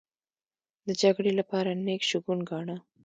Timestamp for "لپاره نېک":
1.39-2.01